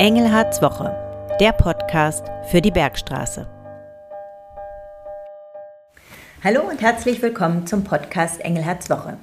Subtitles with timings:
[0.00, 0.96] Engelhards Woche,
[1.40, 3.46] der Podcast für die Bergstraße.
[6.42, 9.18] Hallo und herzlich willkommen zum Podcast Engelhards Woche.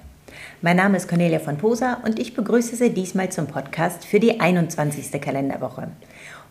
[0.61, 4.39] Mein Name ist Cornelia von Posa und ich begrüße Sie diesmal zum Podcast für die
[4.39, 5.19] 21.
[5.19, 5.87] Kalenderwoche.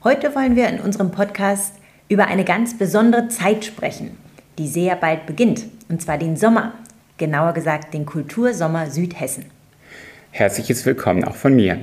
[0.02, 1.74] Heute wollen wir in unserem Podcast
[2.08, 4.18] über eine ganz besondere Zeit sprechen,
[4.58, 6.72] die sehr bald beginnt, und zwar den Sommer,
[7.16, 9.44] genauer gesagt den Kultursommer Südhessen.
[10.32, 11.78] Herzliches Willkommen auch von mir.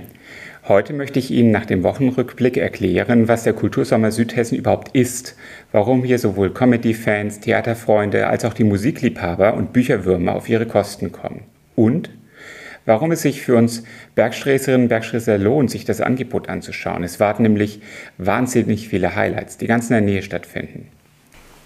[0.66, 5.36] Heute möchte ich Ihnen nach dem Wochenrückblick erklären, was der Kultursommer Südhessen überhaupt ist,
[5.74, 11.42] warum hier sowohl Comedy-Fans, Theaterfreunde als auch die Musikliebhaber und Bücherwürmer auf ihre Kosten kommen.
[11.76, 12.12] Und
[12.86, 13.84] warum es sich für uns
[14.16, 17.04] Bergsträßerinnen und Bergsträßer lohnt, sich das Angebot anzuschauen.
[17.04, 17.82] Es warten nämlich
[18.18, 20.88] wahnsinnig viele Highlights, die ganz in der Nähe stattfinden.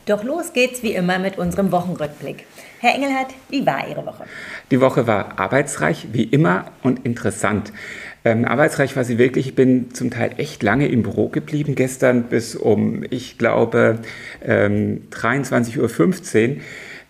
[0.08, 2.45] Doch los geht's wie immer mit unserem Wochenrückblick.
[2.80, 4.23] Herr Engelhardt, wie war Ihre Woche?
[4.72, 7.73] Die Woche war arbeitsreich, wie immer, und interessant.
[8.28, 9.47] Ähm, arbeitsreich war sie wirklich.
[9.47, 14.00] Ich bin zum Teil echt lange im Büro geblieben, gestern bis um, ich glaube,
[14.44, 16.55] ähm, 23.15 Uhr.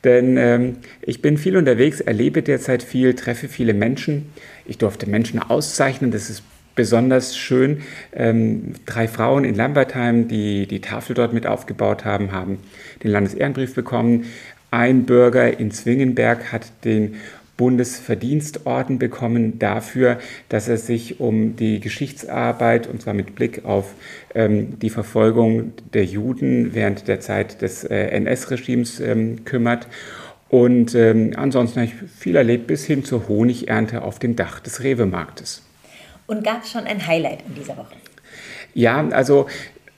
[0.03, 4.29] Denn ähm, ich bin viel unterwegs, erlebe derzeit viel, treffe viele Menschen.
[4.67, 6.43] Ich durfte Menschen auszeichnen, das ist
[6.75, 7.81] besonders schön.
[8.13, 12.59] Ähm, drei Frauen in Lambertheim, die die Tafel dort mit aufgebaut haben, haben
[13.03, 14.25] den Landesehrenbrief bekommen.
[14.69, 17.15] Ein Bürger in Zwingenberg hat den
[17.57, 23.93] Bundesverdienstorden bekommen dafür, dass er sich um die Geschichtsarbeit, und zwar mit Blick auf
[24.35, 29.87] ähm, die Verfolgung der Juden während der Zeit des äh, NS-Regimes ähm, kümmert.
[30.49, 34.83] Und ähm, ansonsten habe ich viel erlebt, bis hin zur Honigernte auf dem Dach des
[34.83, 35.63] Rewe-Marktes.
[36.27, 37.95] Und gab es schon ein Highlight in dieser Woche?
[38.73, 39.47] Ja, also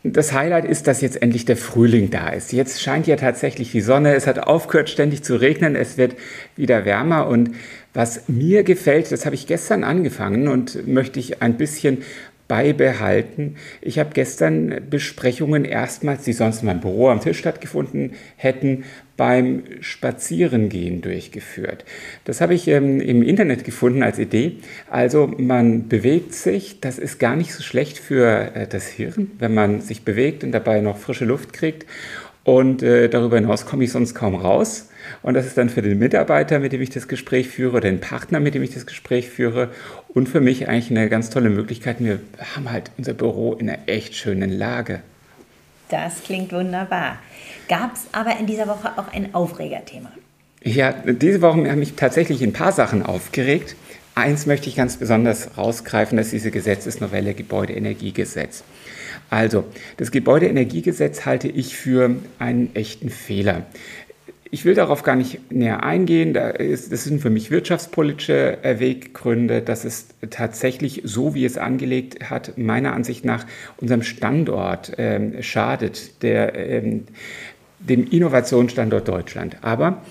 [0.03, 2.53] das Highlight ist, dass jetzt endlich der Frühling da ist.
[2.53, 4.15] Jetzt scheint ja tatsächlich die Sonne.
[4.15, 5.75] Es hat aufgehört, ständig zu regnen.
[5.75, 6.15] Es wird
[6.55, 7.27] wieder wärmer.
[7.27, 7.51] Und
[7.93, 11.99] was mir gefällt, das habe ich gestern angefangen und möchte ich ein bisschen
[12.47, 13.57] beibehalten.
[13.81, 18.85] Ich habe gestern Besprechungen erstmals, die sonst in meinem Büro am Tisch stattgefunden hätten,
[19.19, 21.83] beim Spazierengehen durchgeführt.
[22.23, 24.53] Das habe ich ähm, im Internet gefunden als Idee.
[24.89, 29.53] Also man bewegt sich, das ist gar nicht so schlecht für äh, das Hirn, wenn
[29.53, 31.85] man sich bewegt und dabei noch frische Luft kriegt.
[32.45, 34.87] Und äh, darüber hinaus komme ich sonst kaum raus.
[35.21, 38.39] Und das ist dann für den Mitarbeiter, mit dem ich das Gespräch führe, den Partner,
[38.39, 39.67] mit dem ich das Gespräch führe
[40.07, 41.97] und für mich eigentlich eine ganz tolle Möglichkeit.
[41.99, 42.21] Wir
[42.55, 45.01] haben halt unser Büro in einer echt schönen Lage.
[45.89, 47.17] Das klingt wunderbar.
[47.67, 50.11] Gab es aber in dieser Woche auch ein Aufregerthema?
[50.63, 53.75] Ja, diese Woche haben mich tatsächlich ein paar Sachen aufgeregt.
[54.13, 58.63] Eins möchte ich ganz besonders rausgreifen, das ist diese Gesetzesnovelle Gebäudeenergiegesetz.
[59.29, 59.63] Also,
[59.97, 63.63] das Gebäudeenergiegesetz halte ich für einen echten Fehler.
[64.51, 66.33] Ich will darauf gar nicht näher eingehen.
[66.33, 69.61] das sind für mich wirtschaftspolitische Weggründe.
[69.61, 73.45] dass es tatsächlich so, wie es angelegt hat, meiner Ansicht nach
[73.77, 77.03] unserem Standort ähm, schadet, der, ähm,
[77.79, 79.57] dem Innovationsstandort Deutschland.
[79.61, 80.01] Aber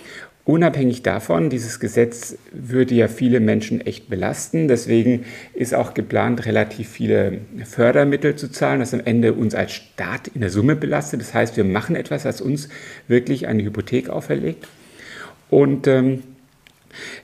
[0.49, 4.67] Unabhängig davon, dieses Gesetz würde ja viele Menschen echt belasten.
[4.67, 10.29] Deswegen ist auch geplant, relativ viele Fördermittel zu zahlen, was am Ende uns als Staat
[10.29, 11.21] in der Summe belastet.
[11.21, 12.71] Das heißt, wir machen etwas, was uns
[13.09, 14.67] wirklich eine Hypothek auferlegt.
[15.51, 16.23] Und ähm,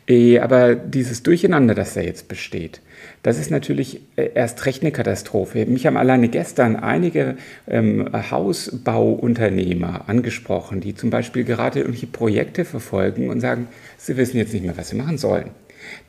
[0.06, 2.82] äh, aber dieses Durcheinander, das da jetzt besteht,
[3.22, 5.66] das ist natürlich äh, erst recht eine Katastrophe.
[5.66, 7.36] Mich haben alleine gestern einige
[7.68, 14.52] ähm, Hausbauunternehmer angesprochen, die zum Beispiel gerade irgendwelche Projekte verfolgen und sagen, sie wissen jetzt
[14.52, 15.50] nicht mehr, was sie machen sollen.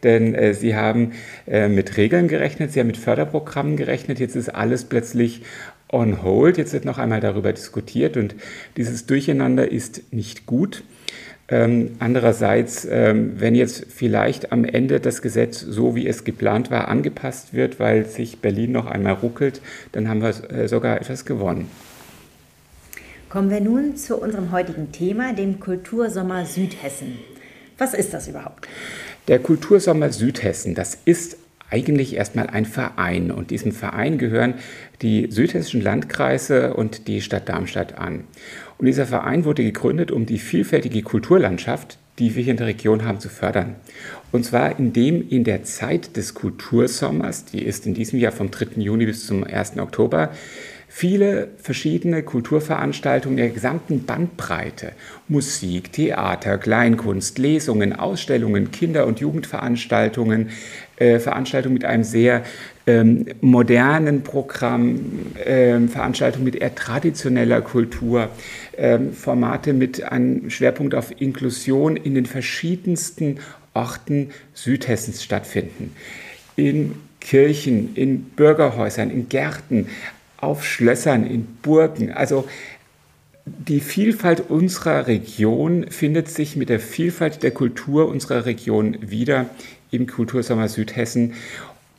[0.03, 1.13] Denn äh, sie haben
[1.47, 5.41] äh, mit Regeln gerechnet, sie haben mit Förderprogrammen gerechnet, jetzt ist alles plötzlich
[5.89, 8.35] on hold, jetzt wird noch einmal darüber diskutiert und
[8.77, 10.83] dieses Durcheinander ist nicht gut.
[11.47, 16.87] Ähm, andererseits, ähm, wenn jetzt vielleicht am Ende das Gesetz, so wie es geplant war,
[16.87, 19.61] angepasst wird, weil sich Berlin noch einmal ruckelt,
[19.91, 21.69] dann haben wir äh, sogar etwas gewonnen.
[23.29, 27.19] Kommen wir nun zu unserem heutigen Thema, dem Kultursommer Südhessen.
[27.77, 28.67] Was ist das überhaupt?
[29.27, 31.37] Der Kultursommer Südhessen, das ist
[31.69, 34.55] eigentlich erstmal ein Verein und diesem Verein gehören
[35.01, 38.23] die südhessischen Landkreise und die Stadt Darmstadt an.
[38.77, 43.05] Und dieser Verein wurde gegründet, um die vielfältige Kulturlandschaft, die wir hier in der Region
[43.05, 43.75] haben, zu fördern.
[44.31, 48.81] Und zwar indem in der Zeit des Kultursommers, die ist in diesem Jahr vom 3.
[48.81, 49.77] Juni bis zum 1.
[49.77, 50.31] Oktober,
[50.87, 54.93] viele verschiedene Kulturveranstaltungen der gesamten Bandbreite,
[55.27, 60.49] Musik, Theater, Kleinkunst, Lesungen, Ausstellungen, Kinder- und Jugendveranstaltungen,
[60.97, 62.43] äh, Veranstaltungen mit einem sehr
[62.87, 68.29] ähm, modernen Programm, ähm, Veranstaltungen mit eher traditioneller Kultur,
[68.77, 73.39] ähm, Formate mit einem Schwerpunkt auf Inklusion in den verschiedensten
[73.73, 75.93] Orten Südhessens stattfinden.
[76.55, 79.87] In Kirchen, in Bürgerhäusern, in Gärten,
[80.37, 82.11] auf Schlössern, in Burgen.
[82.11, 82.45] Also
[83.45, 89.49] die Vielfalt unserer Region findet sich mit der Vielfalt der Kultur unserer Region wieder
[89.91, 91.33] im Kultursommer Südhessen.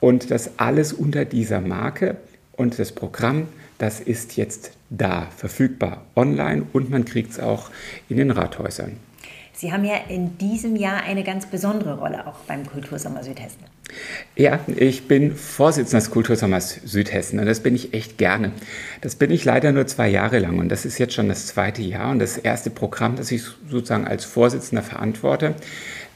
[0.00, 2.16] Und das alles unter dieser Marke.
[2.56, 3.48] Und das Programm,
[3.78, 7.70] das ist jetzt da, verfügbar online und man kriegt es auch
[8.08, 8.98] in den Rathäusern.
[9.52, 13.64] Sie haben ja in diesem Jahr eine ganz besondere Rolle auch beim Kultursommer Südhessen.
[14.34, 18.52] Ja, ich bin Vorsitzender des Kultursommers Südhessen und das bin ich echt gerne.
[19.00, 21.81] Das bin ich leider nur zwei Jahre lang und das ist jetzt schon das zweite
[21.81, 25.54] Jahr und das erste Programm, das ich sozusagen als Vorsitzender verantworte.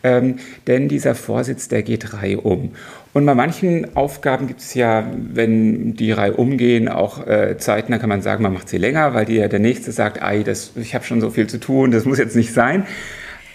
[0.02, 0.36] Ähm,
[0.66, 2.72] denn dieser Vorsitz, der geht Reihe um.
[3.12, 7.98] Und bei manchen Aufgaben gibt es ja, wenn die Reihe umgehen, auch äh, Zeiten, da
[7.98, 10.94] kann man sagen, man macht sie länger, weil die, der Nächste sagt, ei, das, ich
[10.94, 12.86] habe schon so viel zu tun, das muss jetzt nicht sein.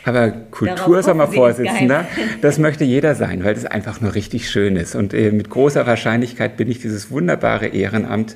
[0.04, 2.06] Aber Kultursommervorsitzender,
[2.42, 4.94] das möchte jeder sein, weil das einfach nur richtig schön ist.
[4.94, 8.36] Und äh, mit großer Wahrscheinlichkeit bin ich dieses wunderbare Ehrenamt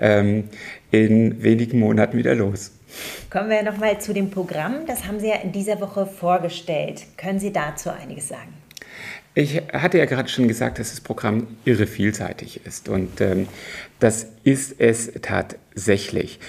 [0.00, 0.44] ähm,
[0.90, 2.72] in wenigen Monaten wieder los.
[3.30, 4.86] Kommen wir nochmal zu dem Programm.
[4.86, 7.02] Das haben Sie ja in dieser Woche vorgestellt.
[7.16, 8.54] Können Sie dazu einiges sagen?
[9.34, 13.46] Ich hatte ja gerade schon gesagt, dass das Programm irre vielseitig ist und ähm,
[14.00, 16.40] das ist es tatsächlich.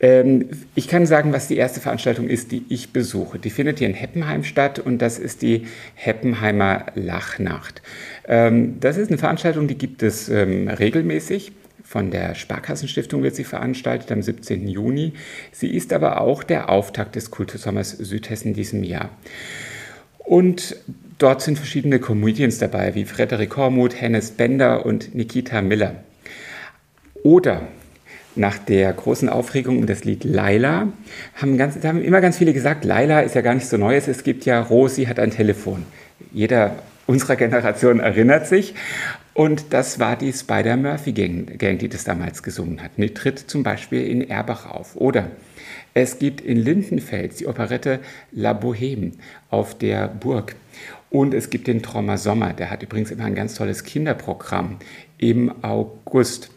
[0.00, 3.38] Ähm, ich kann sagen, was die erste Veranstaltung ist, die ich besuche.
[3.38, 7.80] Die findet hier in Heppenheim statt und das ist die Heppenheimer Lachnacht.
[8.28, 11.52] Ähm, das ist eine Veranstaltung, die gibt es ähm, regelmäßig.
[11.86, 14.66] Von der Sparkassenstiftung wird sie veranstaltet am 17.
[14.66, 15.12] Juni.
[15.52, 19.10] Sie ist aber auch der Auftakt des Kultursommers Südhessen diesem Jahr.
[20.18, 20.74] Und
[21.18, 25.94] dort sind verschiedene Comedians dabei, wie Frederik Hormuth, Hennes Bender und Nikita Miller.
[27.22, 27.68] Oder
[28.34, 30.88] nach der großen Aufregung um das Lied Laila
[31.36, 34.24] haben, ganz, haben immer ganz viele gesagt, Laila ist ja gar nicht so Neues, es
[34.24, 35.84] gibt ja Rosi hat ein Telefon.
[36.32, 38.74] Jeder unserer Generation erinnert sich.
[39.36, 42.92] Und das war die Spider-Murphy-Gang, die das damals gesungen hat.
[42.96, 44.96] Die tritt zum Beispiel in Erbach auf.
[44.96, 45.30] Oder
[45.92, 48.00] es gibt in Lindenfels die Operette
[48.32, 49.12] La Bohème
[49.50, 50.56] auf der Burg.
[51.10, 54.78] Und es gibt den Trommer Sommer, der hat übrigens immer ein ganz tolles Kinderprogramm
[55.18, 56.50] im August.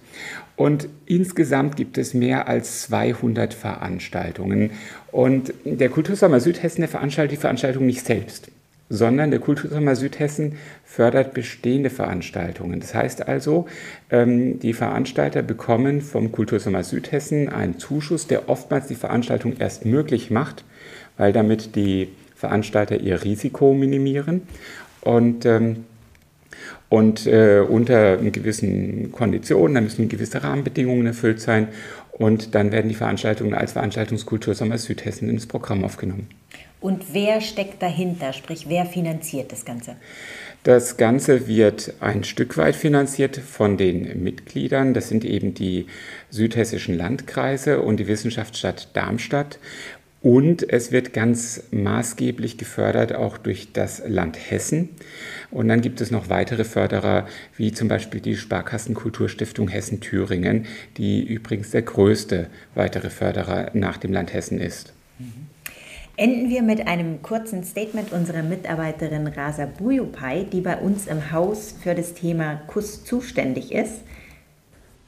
[0.55, 4.71] Und insgesamt gibt es mehr als 200 Veranstaltungen.
[5.11, 8.51] Und der Kultursommer Südhessen, der veranstaltet die Veranstaltung nicht selbst,
[8.89, 10.53] sondern der Kultursommer Südhessen
[10.83, 12.79] fördert bestehende Veranstaltungen.
[12.79, 13.67] Das heißt also,
[14.09, 20.31] ähm, die Veranstalter bekommen vom Kultursommer Südhessen einen Zuschuss, der oftmals die Veranstaltung erst möglich
[20.31, 20.65] macht,
[21.17, 24.41] weil damit die Veranstalter ihr Risiko minimieren.
[25.01, 25.85] Und ähm,
[26.89, 31.67] und äh, unter gewissen Konditionen, da müssen gewisse Rahmenbedingungen erfüllt sein
[32.11, 36.27] und dann werden die Veranstaltungen als Veranstaltungskultur Sommer Südhessen ins Programm aufgenommen.
[36.81, 39.97] Und wer steckt dahinter, sprich wer finanziert das Ganze?
[40.63, 44.93] Das Ganze wird ein Stück weit finanziert von den Mitgliedern.
[44.93, 45.87] Das sind eben die
[46.29, 49.59] südhessischen Landkreise und die Wissenschaftsstadt Darmstadt.
[50.21, 54.89] Und es wird ganz maßgeblich gefördert auch durch das Land Hessen.
[55.49, 60.65] Und dann gibt es noch weitere Förderer, wie zum Beispiel die Sparkassenkulturstiftung Hessen-Thüringen,
[60.97, 64.91] die übrigens der größte weitere Förderer nach dem Land Hessen ist.
[66.19, 71.73] Enden wir mit einem kurzen Statement unserer Mitarbeiterin Rasa Buyupai, die bei uns im Haus
[71.81, 74.01] für das Thema Kuss zuständig ist.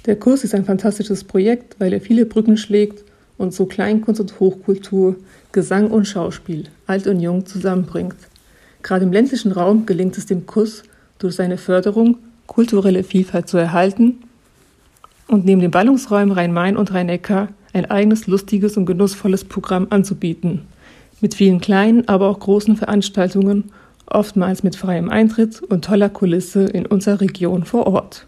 [0.06, 3.04] Der Kurs ist ein fantastisches Projekt, weil er viele Brücken schlägt
[3.38, 5.18] und so Kleinkunst und Hochkultur,
[5.52, 8.16] Gesang und Schauspiel, alt und jung zusammenbringt.
[8.82, 10.84] Gerade im ländlichen Raum gelingt es dem Kuss
[11.20, 14.20] durch seine Förderung, kulturelle Vielfalt zu erhalten
[15.28, 20.62] und neben den Ballungsräumen Rhein-Main und Rhein-Neckar ein eigenes lustiges und genussvolles Programm anzubieten.
[21.22, 23.66] Mit vielen kleinen, aber auch großen Veranstaltungen,
[24.08, 28.28] oftmals mit freiem Eintritt und toller Kulisse in unserer Region vor Ort.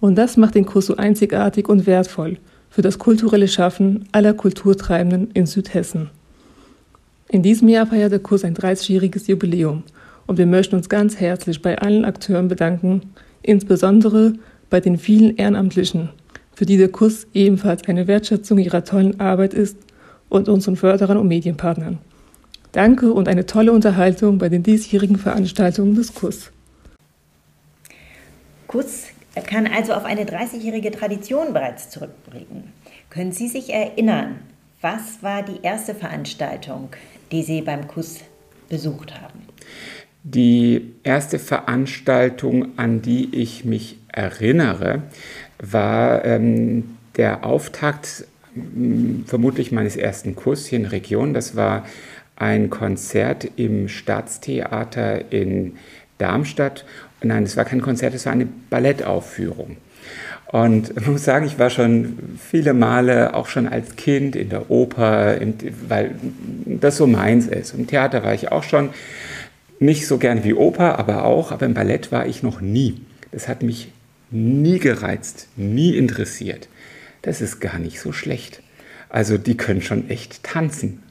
[0.00, 2.38] Und das macht den Kurs so einzigartig und wertvoll
[2.70, 6.10] für das kulturelle Schaffen aller Kulturtreibenden in Südhessen.
[7.28, 9.84] In diesem Jahr feiert der Kurs ein 30-jähriges Jubiläum
[10.26, 13.02] und wir möchten uns ganz herzlich bei allen Akteuren bedanken,
[13.42, 14.34] insbesondere
[14.70, 16.10] bei den vielen Ehrenamtlichen,
[16.54, 19.76] für die der Kurs ebenfalls eine Wertschätzung ihrer tollen Arbeit ist
[20.28, 21.98] und unseren Förderern und Medienpartnern.
[22.72, 26.50] Danke und eine tolle Unterhaltung bei den diesjährigen Veranstaltungen des Kurs.
[28.66, 29.06] Kurs
[29.46, 32.64] kann also auf eine 30-jährige Tradition bereits zurückblicken.
[33.10, 34.40] Können Sie sich erinnern,
[34.80, 36.90] was war die erste Veranstaltung,
[37.32, 38.18] die Sie beim Kuss
[38.68, 39.40] besucht haben?
[40.22, 45.02] Die erste Veranstaltung, an die ich mich erinnere,
[45.58, 48.26] war ähm, der Auftakt
[49.26, 51.34] vermutlich meines ersten Kurses hier in der Region.
[51.34, 51.84] Das war
[52.36, 55.76] ein Konzert im Staatstheater in
[56.18, 56.84] Darmstadt.
[57.22, 59.76] Nein, es war kein Konzert, es war eine Ballettaufführung.
[60.46, 64.70] Und ich muss sagen, ich war schon viele Male, auch schon als Kind in der
[64.70, 65.54] Oper, im,
[65.88, 66.14] weil
[66.64, 67.74] das so meins ist.
[67.74, 68.90] Im Theater war ich auch schon
[69.80, 73.00] nicht so gern wie Oper, aber auch, aber im Ballett war ich noch nie.
[73.30, 73.88] Das hat mich
[74.30, 76.68] nie gereizt, nie interessiert.
[77.22, 78.62] Das ist gar nicht so schlecht.
[79.10, 81.02] Also die können schon echt tanzen.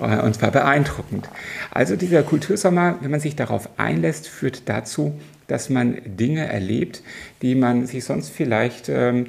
[0.00, 1.28] Äh, und zwar beeindruckend.
[1.70, 7.02] Also dieser Kultursommer, wenn man sich darauf einlässt, führt dazu, dass man Dinge erlebt,
[7.42, 9.26] die man sich sonst vielleicht ähm,